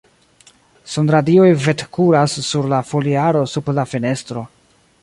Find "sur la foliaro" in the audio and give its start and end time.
2.49-3.47